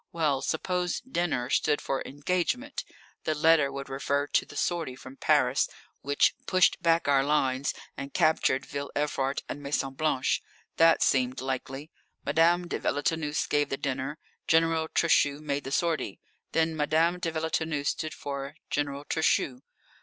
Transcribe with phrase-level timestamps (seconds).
[0.11, 2.83] Well, suppose "dinner" stood for "engagement"!
[3.25, 5.67] The letter would refer to the sortie from Paris
[6.01, 10.41] which pushed back our lines and captured Ville Evrart and Maison Blanche.
[10.77, 11.91] That seemed likely.
[12.25, 14.17] Madame de Villetaneuse gave the dinner;
[14.47, 16.19] General Trochu made the sortie.
[16.51, 19.59] Then "Madame de Villetaneuse" stood for "General Trochu."